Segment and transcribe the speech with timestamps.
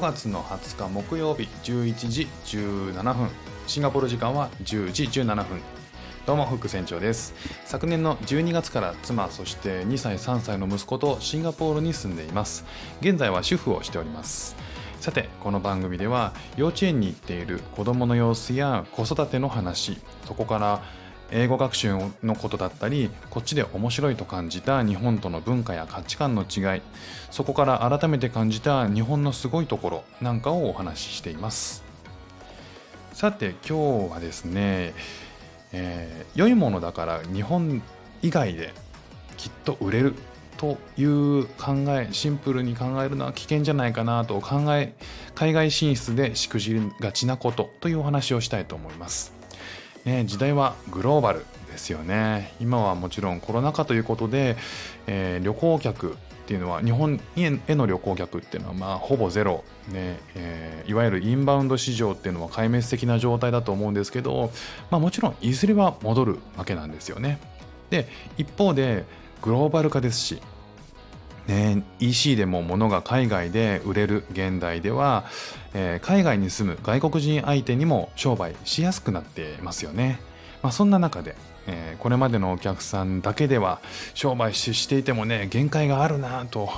[0.00, 3.28] 月の20日木曜日11時17分。
[3.66, 5.60] シンガポール時間は10時17分。
[6.26, 7.34] どうもフック船長です。
[7.66, 12.64] 昨年の12月から妻そして2歳3歳の息子とシンガポールに住んでいます。
[13.02, 14.56] 現在は主婦をしております。
[15.00, 20.82] さてこの番組では幼稚園に行っている子どもの様子や子育ての話そこから
[21.32, 26.82] 英語学習のことだったりこっちで面白いと感じた日本との文化や価値観の違い
[27.30, 31.90] そこから改めて感じた日本のすごいところなんかをお話ししています。
[33.12, 34.94] さて今日はですね、
[35.72, 37.82] えー、良いものだから日本
[38.22, 38.72] 以外で
[39.36, 40.14] きっと売れる
[40.56, 44.94] という考えシンプルに考えるのは危険じゃないかなと考え
[45.34, 49.39] 海外進出でしくじりがちなことというお話をしたいと思います。
[50.04, 52.52] ね、時代はグローバルですよね。
[52.60, 54.56] 今はもちろんコロナ禍ということで、
[55.06, 64.50] えー、旅行客っていうのは日本への旅行客っていうのはまあほぼゼロ、ねえー、いわゆるインバウンド市場っていうのは壊滅的な状態だと思うんですけど、
[64.90, 67.38] まあ、もちろんいずれは戻るわけなんですよね。
[67.90, 69.04] で一方で
[69.42, 70.42] グローバル化ですし
[71.46, 75.24] ね、EC でも物が海外で売れる現代では、
[75.74, 80.20] えー、海外に住む外国人相手にも商売しやすくなってますよね。
[80.62, 83.80] まあ、そんな中で、えー、これまでのお客さんだけでは
[84.14, 86.68] 商売していてもね限界があるなと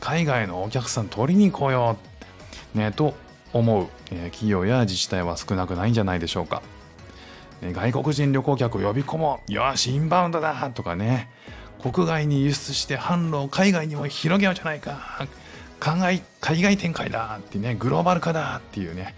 [0.00, 1.96] 海外のお客さん取りに来よ
[2.74, 3.14] う、ね、と
[3.52, 6.62] 思う、えー、企業や自治体は少なくないんじゃないでしょうか。
[7.62, 11.30] 外国人旅行客を呼び込もうよしインバウンドだとかね
[11.80, 15.26] 国外に輸出して販路を海外にも広げようじゃないか。
[15.80, 17.38] 海外海外展開だ。
[17.38, 19.14] ってねグローバル化だっていうね。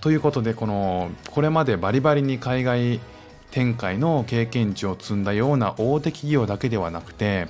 [0.00, 3.00] ということでこのこれまでバリバリに海外
[3.52, 7.48] 展開の経験値を積んだような大手企業だけではなくて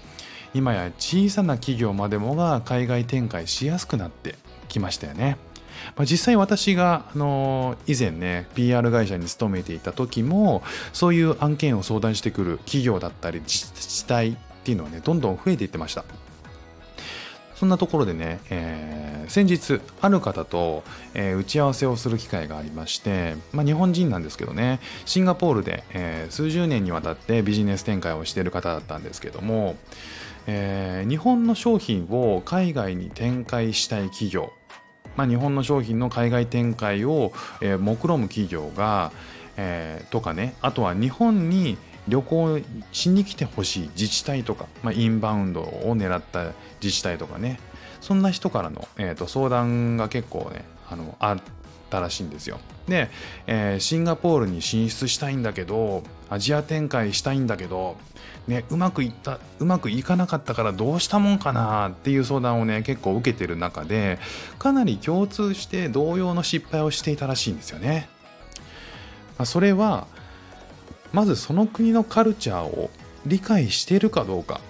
[0.53, 4.35] 今や小さな企業までもが海外展開しやすくなって
[4.69, 5.39] きましたよね。
[5.97, 10.63] まあ、実際私が、あの以前ね PR 会社に勤めていた時も
[10.93, 16.05] そういう案件を相談してくる企業だったり自治体っていうのはねどんどん増えていってました。
[17.63, 20.83] そんなところでね、えー、先日ある方と、
[21.15, 29.77] えー、打ち合わせをする機会がありまして、まあ、日本人なんですけどねシンガポールで、えー、数十年にわたってビジネス展開をしている方だったんですけども、
[30.49, 34.53] えー、日本の商品を海外に展開したい企業
[35.17, 39.13] まあ、日本の商品の海外展開を、えー、目論む企業が、
[39.57, 41.77] えー、とかねあとは日本に
[42.09, 46.53] 旅行しに来てほしい自治体とか、まあ、インバウンドを狙った
[46.83, 47.61] 自治体とかね
[48.01, 51.39] そんな人からの、えーと、相談が結構ねあのあっ
[51.91, 52.59] たらしいんですよ。
[52.89, 53.11] で、
[53.47, 57.97] えー、シンガポールに進出したいんだけどアジア展開したいんだけど
[58.49, 64.19] ね、うまくいったうまくいかなかったからどうしたもんかなっていう相談をね結構受けてる中で
[64.59, 68.09] かなり共通して同様の失敗をしていたらしいんですよね。
[69.39, 70.09] まあ、それは
[71.13, 72.91] まずその国のカルチャーを
[73.27, 74.61] 理解してるかどうか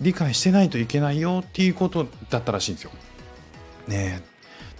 [0.00, 2.90] 理解してないといけないよっていうことだったらしいんですよ。
[3.88, 4.31] ね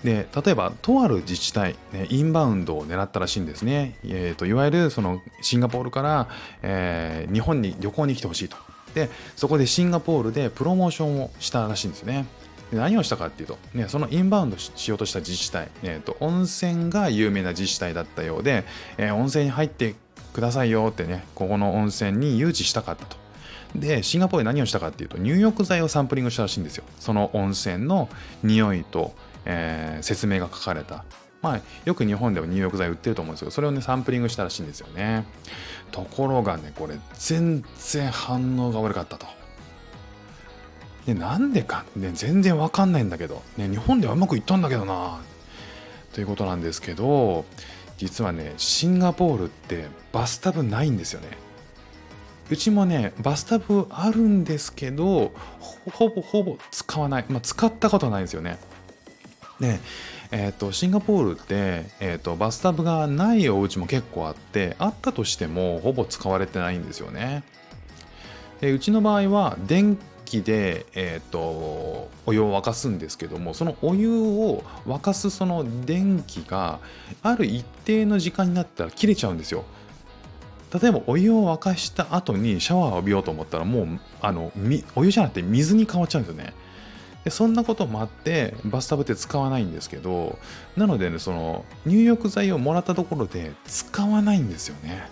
[0.05, 6.29] で例えばとある自治体、ね、インバウンドを狙ったらしいんですね、えーと、いわゆるそのシンガポールから、
[6.63, 8.57] えー、日本に旅行に来てほしいと。
[8.95, 12.27] でそこでシンガポールでプロモーションをしたらしいんですね。
[12.71, 18.65] で何をしたかっていうと、ね、そのインバウンドしようとした自治体、えーと、温泉が有名な自治体だったようで、
[18.99, 19.95] えー、温泉に入って
[20.33, 23.17] くださいよってねここの温泉に誘致したかったと。
[23.75, 26.85] でシンガポールで何をしたかっていうと入浴剤をサンプリングしたらしいんですよ。
[26.99, 28.09] その温泉の
[28.43, 29.15] 匂いと
[29.45, 31.05] えー、説明が書かれた。
[31.43, 35.27] まあ、よく日本では入浴剤売ってると思うんですけどそれをねサンプリングしたらしいんですよね。
[35.91, 39.27] ところがねこれ全然反応が悪かったと。
[41.05, 45.19] でなんでか、ね、全然わかんないんだけど、ね、日本ではうまくいったんだけどな。
[46.13, 47.45] ということなんですけど
[47.97, 51.29] 実はねシンガポールってバスタブないんですよね。
[52.51, 55.33] うちもねバスタブあるんですけど
[55.91, 58.59] ほぼほぼ使わない、まあ、使ったことないんですよね。
[59.63, 59.79] で、
[60.33, 67.45] えーと、シンガポールって、えーと、バスタブがないお家も結構あってあったとしてもほぼ使われてないんですよね。
[68.61, 71.39] でうちの場合は電気で、えーと、
[72.27, 76.81] お湯を沸かすんですけどもそのお湯を沸かすその電気が
[77.23, 79.65] ある一定の時間になったら切れちゃうんですよ。
[80.81, 84.51] 例えばお湯を沸かした後にシャワーを浴びようと思ったらもうあの
[84.97, 86.55] お湯じゃなくて水に変わっちゃうんですよね。
[87.25, 90.39] でそんなこともあってバスタブって使わないんですけど
[90.77, 95.09] なのでねその入浴剤をもらったところで使わないんですよね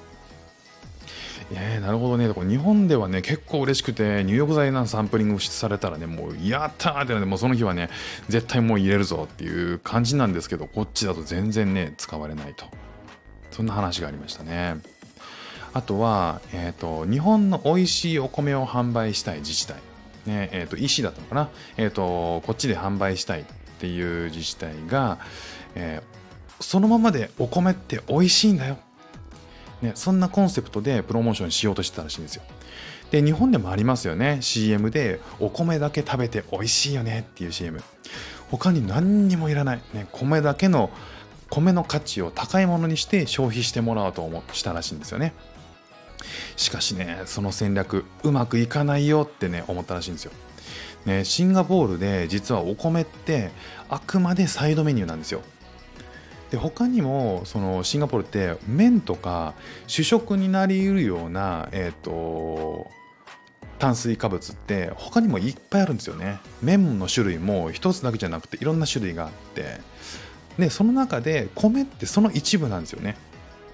[1.53, 2.33] えー、なるほどね。
[2.33, 7.91] 日本ではね、結構嬉しくて、入浴剤なんサンプリングされたらね、もう、やったーってなって、もうその日はね、
[8.29, 12.67] 絶対もう入れるぞっていう感じなんですけど、こっちだと全然ね、使われないと。
[13.51, 14.77] そんな話がありましたね。
[15.73, 19.89] あとは、えっ、ー、と、日本の美味しいお米を販売したい自治体。
[20.26, 21.49] ね、え、ー、と、医師だったのかな？
[21.76, 23.44] えっ、と、こっちで販売したいっ
[23.78, 25.19] ていう自治体が、
[25.75, 26.02] え
[26.61, 28.76] そのままでお米って美味しいんだよ
[29.82, 32.43] ね、そんなコンセプトでプロモーションしようとしてたらしいんですよ。
[33.11, 34.38] で、日本でもありますよね。
[34.40, 37.82] CM でお米だけ食べて美味しいよねっていう CM。
[38.50, 39.82] 他に何にもいらない。
[39.94, 40.90] ね、米だけの、
[41.49, 45.32] 米の価値を高いものにして消費してもらおうと思したらしいんですよね。
[46.56, 50.32] しかしね、その戦略、うまくいかないよってね、思ったらしいんですよ。
[51.06, 53.50] ね、シンガポールで実はお米って
[53.88, 55.43] あくまでサイドメニューなんですよ。
[56.50, 59.55] で他にもそのシンガポールって麺とか
[59.87, 62.90] 主食になりうるような、えーと、
[63.78, 69.78] 炭水化物って他にもいっぱいあるんですよね麺の種類も一つだけじゃなくていろんな種類があって
[70.58, 73.16] でその中で米ってその一部なんですよね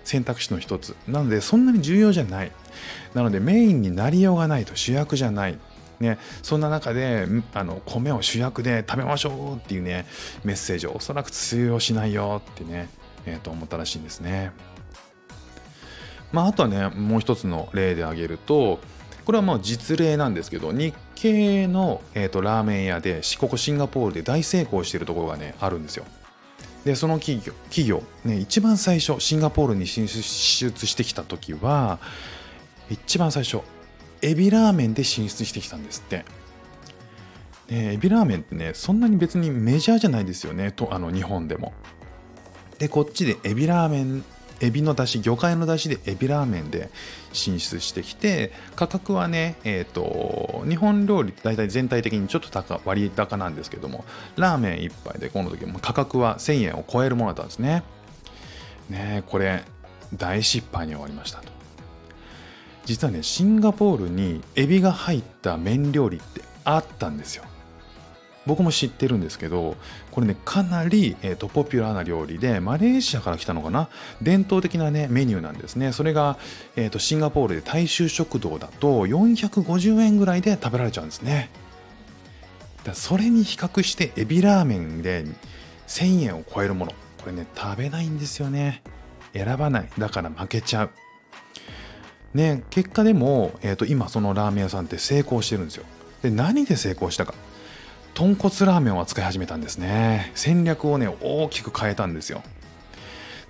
[0.06, 2.52] 選択肢の一つなのでそんなに重要じゃない
[3.12, 5.58] なのでメインになりようがないと主役じゃない
[5.98, 10.04] ね、そんな中であの米を主役で食べましょうっていうね
[10.44, 12.90] メッセージをおそらく通用しないよってね、
[13.24, 14.52] えー、と思ったらしいんですね。
[16.32, 18.78] まあ、あとはねもう一つの例で挙げると
[19.24, 26.04] これはまあ実例なんですけど日系の、えー、とラーメン屋でここシンガポールで大成功してるところがねあるんですよ。
[26.86, 31.98] でその企業企業、ね、一番最初シンガポールに進出してきた時は
[32.88, 33.58] 一番最初
[34.22, 36.24] エビラーメンで進出してきたんですって。
[37.66, 41.74] でエビラーメンってねそんなに別にメジャーじゃないですよねとあの日本でも。
[42.78, 44.24] でこっちでエビラーメン
[44.60, 46.90] エビの出汁魚介の出汁でエビラーメンで
[47.32, 54.04] 進出してきて価格はねえっ、ー、と日本料理大体全体的にちょっと高割高なんですけども
[54.36, 57.82] ラーメン1杯でこの時も価格は1000円を超えるものだったんですね。
[58.88, 59.64] ねこれ
[60.14, 61.56] 大失敗に終わりましたと。
[62.84, 67.44] 実はねシンガポールにエビが入った麺料理ってあったんですよ。
[68.46, 69.76] 僕も知ってるんですけど
[70.10, 73.88] これねかなり、えーと、ポピュラーな料理でマレーシアから来たのかな？
[74.22, 75.92] 伝統的なねメニューなんですね。
[75.92, 76.38] それが、
[76.76, 81.50] えーと、シンガポールで大衆食堂だと450円ぐらいで食べられちゃうんですね。
[82.84, 85.24] だそれに比較してエビラーメンで
[85.88, 86.92] 1000円を超えるもの。
[87.18, 88.82] これね食べないんですよね。
[89.32, 89.88] 選ばない。
[89.98, 90.90] だから負けちゃう。
[92.32, 95.84] ね、結果でも、えーと、今そのラーメン屋さんって成功してるんですよ。
[96.22, 97.34] で何で成功したか？
[98.16, 100.32] 豚骨ラーメンを扱い始めたんですね。
[100.34, 102.42] 戦略をね大きく変えたんですよ。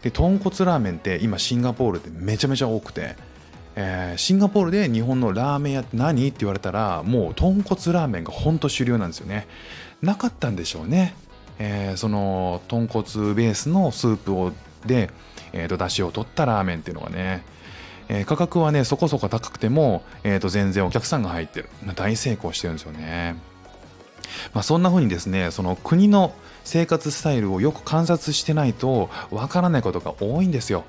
[0.02, 3.14] で豚骨ラーメンって今シンガポールでめちゃめちゃ多くて、
[3.76, 9.46] えー、シンガポールで日本のラーメン屋って何って言われたらもう豚骨ラーメンがほんと主流なんですよね。
[10.02, 11.14] なかったんでしょうね。
[11.60, 14.52] えー、その豚骨ベースのスープを
[14.84, 15.10] で、
[15.52, 17.44] えーと、出汁を取ったラーメンっていうのがね
[18.08, 23.36] えー、価格はねそこそこ高くても、えー、と全然お客さんが入ってる大成功してるんですよね。
[24.54, 26.34] まあ、そんな風にですねその国の
[26.64, 30.84] 生活スタイルをよく観察してないとわからないことが多いんですよ。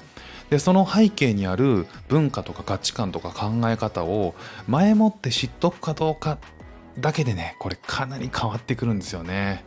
[0.50, 4.34] でその背景にある文化とか価値観とか考え方を
[4.68, 6.38] 前もって知っとくかどうか
[6.98, 9.63] だけでねこれかなり変わってくるんですよね。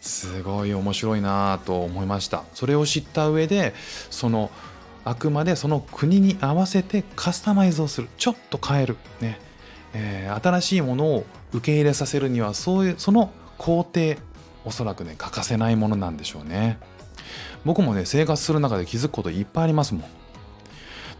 [0.00, 2.44] すごい面白いなと思いました。
[2.52, 3.72] それを知った上で
[4.10, 4.50] その
[5.04, 9.38] あくまでその国に合わせてカスタマイズをするちょっと変える、ね
[9.94, 14.16] えー、新しいものを受け入れさせるにはそういうその工程
[14.64, 16.78] おそらくね欠かせないものなんでしょうね。
[17.64, 20.04] 僕もね生活する中で気づくこといっぱいありますもん。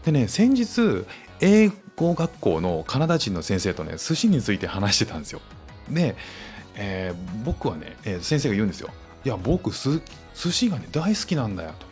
[0.03, 1.05] でね先日
[1.39, 5.41] 英語学校のカナダ人の先生とね寿司について話してたんですよ。
[5.89, 6.15] で、
[6.75, 8.89] えー、僕はね、えー、先生が言うんですよ。
[9.23, 10.01] いや僕寿
[10.35, 11.87] 司がね大好きなんだよと。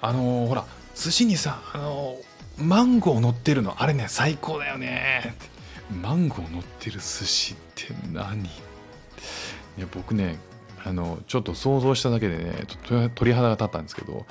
[0.00, 5.34] あのー、ほら寿司にさ、あのー、マンゴー乗ってるのあれね最高だよね。
[6.02, 8.44] マンゴー乗ってる寿司って何？
[8.44, 8.48] い
[9.78, 10.38] や僕ね
[10.84, 14.26] あのちょっと想像しただけでね鳥肌が立ったんですけど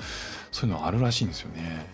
[0.52, 1.86] そういうのあるらしいんですよね。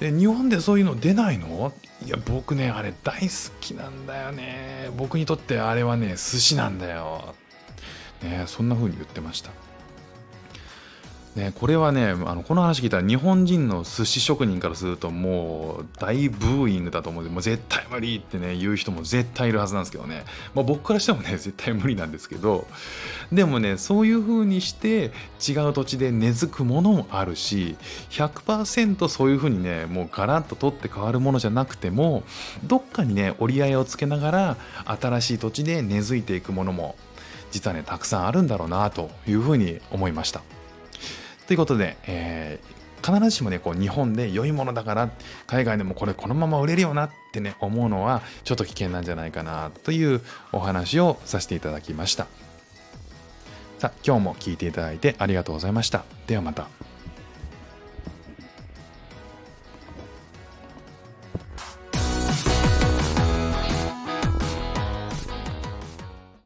[0.00, 1.72] で日本でそういうの出ないの？
[2.06, 3.28] いや僕ねあれ大好
[3.60, 4.90] きなんだよね。
[4.96, 7.34] 僕にとってあれはね寿司なんだよ。
[8.22, 9.50] ねそんな風に言ってました。
[11.36, 20.24] ね、これはねあのこの話聞いたら日本人の寿司職人からするともう大ブーイングだと思うんでもう絶対無理ってね言う人も絶対いるはずなんですけどね、
[20.56, 22.66] まあ、僕からしてもね 絶対無理なんですけど
[23.30, 25.12] でもねそういう風にして
[25.48, 27.76] 違う土地で根付くものもあるし
[28.10, 32.24] 100%そういう風にねもうガラッと取って変わるものじゃなくても
[32.64, 36.96] どっかにね折り合いをつけながら新しい土地で根付いていくものも
[37.52, 40.59] 実はねたくさんあるんだろうなという風に思いました。
[41.50, 45.10] ということで、えー、必ずしもねこう日本で良いものだから
[45.48, 50.20] 海外でもこれこのまま売れるよなってね思うのはちょっと危険なんじゃないかなという
[50.52, 52.28] お話をさせていただきました。
[53.80, 56.04] さあ今日も聞いていただいてありがとうございました。
[56.28, 56.68] ではまた。